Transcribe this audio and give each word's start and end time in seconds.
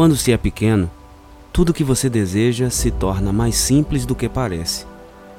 Quando 0.00 0.16
se 0.16 0.32
é 0.32 0.38
pequeno, 0.38 0.90
tudo 1.52 1.74
que 1.74 1.84
você 1.84 2.08
deseja 2.08 2.70
se 2.70 2.90
torna 2.90 3.34
mais 3.34 3.54
simples 3.54 4.06
do 4.06 4.14
que 4.14 4.30
parece. 4.30 4.86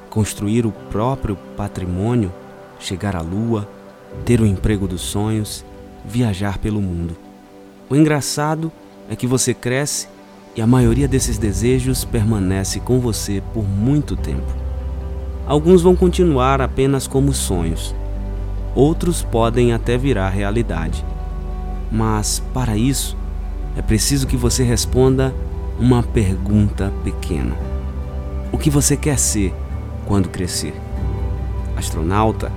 Construir 0.08 0.68
o 0.68 0.72
próprio 0.72 1.36
patrimônio, 1.58 2.32
chegar 2.80 3.16
à 3.16 3.22
lua, 3.22 3.68
ter 4.24 4.40
o 4.40 4.46
emprego 4.46 4.88
dos 4.88 5.02
sonhos, 5.02 5.66
viajar 6.06 6.60
pelo 6.60 6.80
mundo. 6.80 7.18
O 7.90 7.96
engraçado 7.96 8.72
é 9.10 9.16
que 9.16 9.26
você 9.26 9.52
cresce 9.52 10.08
e 10.56 10.62
a 10.62 10.68
maioria 10.68 11.08
desses 11.08 11.40
desejos 11.40 12.06
permanece 12.06 12.80
com 12.80 13.00
você 13.00 13.42
por 13.56 13.68
muito 13.68 14.16
tempo. 14.16 14.54
Alguns 15.48 15.82
vão 15.82 15.96
continuar 15.96 16.62
apenas 16.62 17.08
como 17.08 17.34
sonhos, 17.34 17.96
outros 18.76 19.24
podem 19.24 19.74
até 19.74 19.98
virar 19.98 20.30
realidade. 20.30 21.04
Mas, 21.92 22.44
para 22.54 22.78
isso, 22.78 23.18
é 23.82 23.84
preciso 23.84 24.28
que 24.28 24.38
você 24.38 24.64
responda 24.64 25.34
uma 25.80 26.04
pergunta 26.04 26.94
pequena: 27.04 27.58
O 28.52 28.58
que 28.58 28.70
você 28.70 28.96
quer 28.96 29.18
ser 29.18 29.52
quando 30.06 30.30
crescer? 30.30 30.76
Astronauta? 31.76 32.52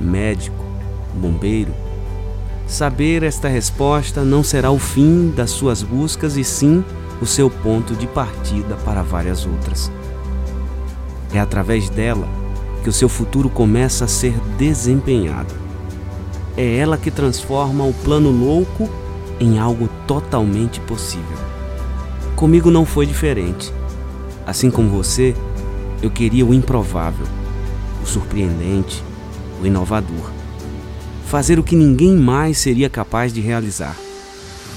Médico? 0.00 0.64
Bombeiro? 1.14 1.74
Saber 2.66 3.22
esta 3.22 3.48
resposta 3.48 4.24
não 4.24 4.42
será 4.42 4.70
o 4.70 4.78
fim 4.78 5.30
das 5.36 5.50
suas 5.50 5.82
buscas 5.82 6.38
e 6.38 6.42
sim 6.42 6.82
o 7.20 7.26
seu 7.26 7.50
ponto 7.50 7.94
de 7.94 8.06
partida 8.06 8.74
para 8.76 9.02
várias 9.02 9.44
outras. 9.44 9.92
É 11.34 11.38
através 11.38 11.90
dela 11.90 12.26
que 12.82 12.88
o 12.88 12.92
seu 12.92 13.10
futuro 13.10 13.50
começa 13.50 14.06
a 14.06 14.08
ser 14.08 14.32
desempenhado. 14.56 15.54
É 16.56 16.78
ela 16.78 16.96
que 16.96 17.10
transforma 17.10 17.84
o 17.84 17.92
plano 17.92 18.30
louco 18.30 18.88
em 19.42 19.58
algo 19.58 19.88
totalmente 20.06 20.80
possível. 20.80 21.36
Comigo 22.36 22.70
não 22.70 22.86
foi 22.86 23.06
diferente. 23.06 23.72
Assim 24.46 24.70
como 24.70 24.88
você, 24.88 25.34
eu 26.02 26.10
queria 26.10 26.46
o 26.46 26.54
improvável, 26.54 27.26
o 28.02 28.06
surpreendente, 28.06 29.02
o 29.62 29.66
inovador. 29.66 30.30
Fazer 31.26 31.58
o 31.58 31.62
que 31.62 31.76
ninguém 31.76 32.16
mais 32.16 32.58
seria 32.58 32.90
capaz 32.90 33.32
de 33.32 33.40
realizar. 33.40 33.96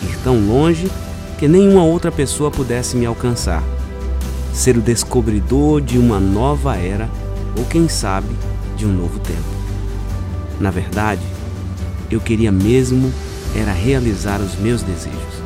Ir 0.01 0.17
tão 0.23 0.39
longe 0.47 0.89
que 1.37 1.47
nenhuma 1.47 1.83
outra 1.83 2.11
pessoa 2.11 2.51
pudesse 2.51 2.95
me 2.95 3.05
alcançar. 3.05 3.63
Ser 4.53 4.77
o 4.77 4.81
descobridor 4.81 5.81
de 5.81 5.97
uma 5.97 6.19
nova 6.19 6.77
era 6.77 7.09
ou, 7.57 7.65
quem 7.65 7.89
sabe, 7.89 8.29
de 8.77 8.85
um 8.85 8.93
novo 8.93 9.19
tempo. 9.19 9.55
Na 10.59 10.71
verdade, 10.71 11.21
eu 12.09 12.21
queria 12.21 12.51
mesmo 12.51 13.11
era 13.55 13.71
realizar 13.71 14.41
os 14.41 14.55
meus 14.55 14.81
desejos. 14.81 15.43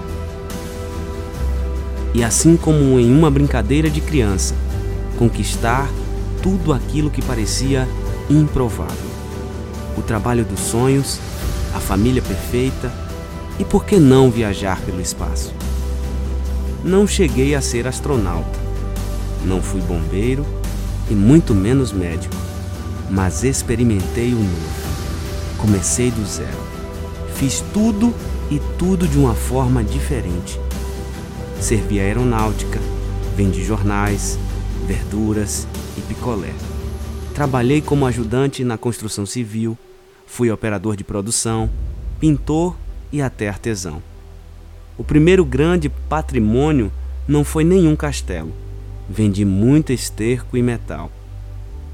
E 2.14 2.24
assim 2.24 2.58
como 2.58 3.00
em 3.00 3.16
uma 3.16 3.30
brincadeira 3.30 3.90
de 3.90 4.02
criança, 4.02 4.56
conquistar 5.18 5.88
tudo 6.42 6.74
aquilo 6.74 7.12
que 7.12 7.22
parecia 7.22 7.88
improvável. 8.30 9.10
O 9.96 10.02
trabalho 10.02 10.44
dos 10.44 10.60
sonhos, 10.60 11.20
a 11.76 11.80
família 11.80 12.22
perfeita 12.22 12.92
e 13.60 13.66
por 13.66 13.86
que 13.86 13.98
não 13.98 14.32
viajar 14.32 14.82
pelo 14.82 15.02
espaço? 15.02 15.54
Não 16.84 17.06
cheguei 17.06 17.54
a 17.54 17.62
ser 17.62 17.88
astronauta, 17.88 18.58
não 19.46 19.62
fui 19.62 19.82
bombeiro 19.82 20.46
e 21.10 21.14
muito 21.14 21.54
menos 21.54 21.92
médico, 21.92 22.36
mas 23.10 23.44
experimentei 23.44 24.34
o 24.34 24.40
novo. 24.40 24.90
Comecei 25.58 26.10
do 26.10 26.26
zero. 26.26 26.69
Fiz 27.40 27.64
tudo 27.72 28.14
e 28.52 28.60
tudo 28.78 29.08
de 29.08 29.18
uma 29.18 29.34
forma 29.34 29.82
diferente. 29.82 30.60
Servi 31.62 31.98
a 31.98 32.04
aeronáutica, 32.04 32.82
vendi 33.34 33.64
jornais, 33.64 34.38
verduras 34.86 35.66
e 35.98 36.02
picolé. 36.02 36.54
Trabalhei 37.34 37.82
como 37.82 38.06
ajudante 38.06 38.66
na 38.66 38.78
construção 38.78 39.26
civil, 39.26 39.78
fui 40.28 40.52
operador 40.52 40.98
de 40.98 41.06
produção, 41.06 41.70
pintor 42.20 42.76
e 43.10 43.22
até 43.22 43.48
artesão. 43.48 44.04
O 44.98 45.04
primeiro 45.06 45.46
grande 45.46 45.88
patrimônio 45.88 46.92
não 47.26 47.46
foi 47.46 47.64
nenhum 47.64 47.96
castelo. 47.96 48.52
Vendi 49.10 49.46
muito 49.46 49.94
esterco 49.94 50.58
e 50.58 50.62
metal. 50.62 51.10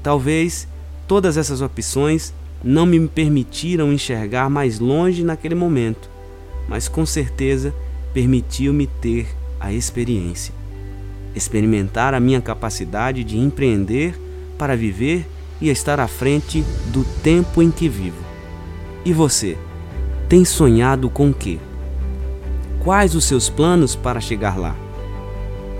Talvez 0.02 0.66
todas 1.06 1.36
essas 1.36 1.60
opções 1.60 2.34
não 2.62 2.86
me 2.86 3.06
permitiram 3.06 3.92
enxergar 3.92 4.50
mais 4.50 4.78
longe 4.78 5.22
naquele 5.22 5.54
momento, 5.54 6.10
mas 6.68 6.88
com 6.88 7.04
certeza 7.06 7.74
permitiu-me 8.12 8.86
ter 8.86 9.26
a 9.60 9.72
experiência. 9.72 10.54
Experimentar 11.34 12.14
a 12.14 12.20
minha 12.20 12.40
capacidade 12.40 13.22
de 13.22 13.38
empreender 13.38 14.18
para 14.58 14.76
viver 14.76 15.26
e 15.60 15.68
estar 15.68 16.00
à 16.00 16.08
frente 16.08 16.64
do 16.92 17.04
tempo 17.22 17.62
em 17.62 17.70
que 17.70 17.88
vivo. 17.88 18.24
E 19.04 19.12
você, 19.12 19.56
tem 20.28 20.44
sonhado 20.44 21.08
com 21.08 21.30
o 21.30 21.34
quê? 21.34 21.58
Quais 22.80 23.14
os 23.14 23.24
seus 23.24 23.48
planos 23.48 23.94
para 23.94 24.20
chegar 24.20 24.58
lá? 24.58 24.74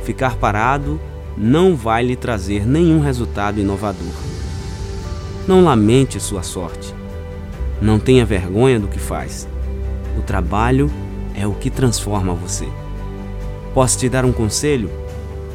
Ficar 0.04 0.36
parado 0.36 1.00
não 1.36 1.74
vai 1.74 2.04
lhe 2.04 2.16
trazer 2.16 2.66
nenhum 2.66 3.00
resultado 3.00 3.60
inovador. 3.60 4.35
Não 5.46 5.62
lamente 5.62 6.18
sua 6.18 6.42
sorte. 6.42 6.92
Não 7.80 8.00
tenha 8.00 8.26
vergonha 8.26 8.80
do 8.80 8.88
que 8.88 8.98
faz. 8.98 9.46
O 10.18 10.22
trabalho 10.22 10.90
é 11.36 11.46
o 11.46 11.52
que 11.52 11.70
transforma 11.70 12.34
você. 12.34 12.66
Posso 13.72 13.96
te 13.96 14.08
dar 14.08 14.24
um 14.24 14.32
conselho? 14.32 14.90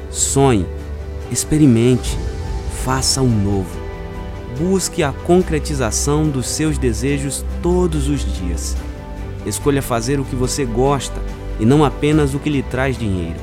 Sonhe, 0.09 0.65
experimente, 1.29 2.17
faça 2.85 3.21
um 3.21 3.27
novo. 3.27 3.81
Busque 4.57 5.03
a 5.03 5.11
concretização 5.11 6.29
dos 6.29 6.47
seus 6.47 6.77
desejos 6.77 7.43
todos 7.61 8.07
os 8.07 8.21
dias. 8.37 8.77
Escolha 9.45 9.81
fazer 9.81 10.21
o 10.21 10.25
que 10.25 10.37
você 10.37 10.63
gosta 10.63 11.19
e 11.59 11.65
não 11.65 11.83
apenas 11.83 12.33
o 12.33 12.39
que 12.39 12.49
lhe 12.49 12.63
traz 12.63 12.97
dinheiro. 12.97 13.39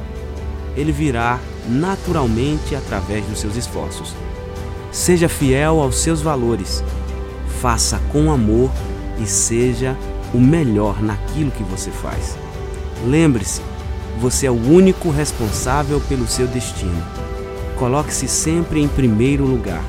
Ele 0.75 0.93
virá 0.93 1.39
naturalmente 1.69 2.75
através 2.75 3.27
dos 3.27 3.39
seus 3.39 3.55
esforços. 3.55 4.15
Seja 4.91 5.28
fiel 5.28 5.81
aos 5.81 5.97
seus 5.99 6.22
valores, 6.22 6.82
faça 7.60 8.00
com 8.10 8.32
amor 8.32 8.71
e 9.21 9.26
seja 9.26 9.97
o 10.32 10.38
melhor 10.38 11.03
naquilo 11.03 11.50
que 11.50 11.62
você 11.62 11.91
faz. 11.91 12.37
Lembre-se, 13.06 13.60
você 14.19 14.47
é 14.47 14.50
o 14.50 14.54
único 14.54 15.10
responsável 15.10 16.00
pelo 16.09 16.26
seu 16.26 16.47
destino. 16.47 17.03
Coloque-se 17.78 18.26
sempre 18.26 18.81
em 18.81 18.88
primeiro 18.88 19.44
lugar. 19.44 19.84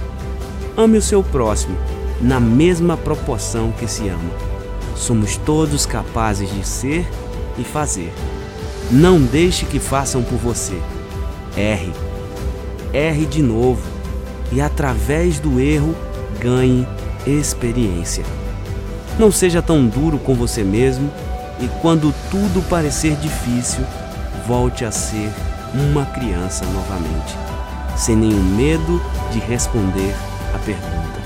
Ame 0.77 0.97
o 0.97 1.01
seu 1.01 1.23
próximo 1.23 1.75
na 2.21 2.39
mesma 2.39 2.97
proporção 2.97 3.71
que 3.71 3.87
se 3.87 4.07
ama. 4.09 4.31
Somos 4.95 5.37
todos 5.37 5.85
capazes 5.85 6.53
de 6.53 6.67
ser 6.67 7.07
e 7.57 7.63
fazer. 7.63 8.13
Não 8.91 9.19
deixe 9.19 9.65
que 9.65 9.79
façam 9.79 10.21
por 10.21 10.37
você. 10.37 10.77
Erre. 11.55 11.93
Erre 12.93 13.25
de 13.25 13.41
novo 13.41 13.81
e 14.51 14.61
através 14.61 15.39
do 15.39 15.59
erro 15.59 15.95
ganhe 16.39 16.87
experiência. 17.25 18.23
Não 19.17 19.31
seja 19.31 19.61
tão 19.61 19.85
duro 19.85 20.17
com 20.17 20.33
você 20.33 20.63
mesmo 20.63 21.11
e 21.59 21.67
quando 21.81 22.13
tudo 22.31 22.67
parecer 22.69 23.15
difícil, 23.17 23.83
volte 24.47 24.85
a 24.85 24.91
ser 24.91 25.29
uma 25.73 26.05
criança 26.05 26.65
novamente, 26.65 27.37
sem 27.97 28.15
nenhum 28.15 28.41
medo 28.55 29.01
de 29.31 29.39
responder 29.39 30.15
a 30.55 30.57
pergunta: 30.59 31.19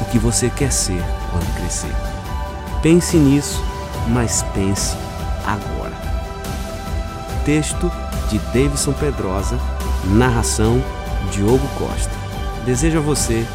o 0.00 0.04
que 0.06 0.18
você 0.18 0.48
quer 0.48 0.72
ser 0.72 1.02
quando 1.30 1.56
crescer? 1.56 1.92
Pense 2.80 3.16
nisso, 3.16 3.62
mas 4.08 4.44
pense 4.54 4.96
agora. 5.44 5.94
Texto 7.44 7.90
de 8.30 8.38
Davidson 8.38 8.92
Pedrosa, 8.92 9.58
narração 10.04 10.82
Diogo 11.32 11.66
Costa. 11.76 12.25
Desejo 12.66 12.98
a 12.98 13.00
você 13.00 13.46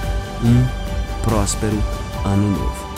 um 0.41 1.21
próspero 1.21 1.77
ano 2.23 2.51
novo. 2.51 2.90